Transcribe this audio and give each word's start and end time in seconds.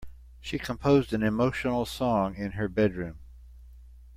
She 0.39 0.57
composed 0.57 1.13
an 1.13 1.21
emotional 1.21 1.85
song 1.85 2.33
in 2.33 2.53
her 2.53 2.67
bedroom. 2.67 3.19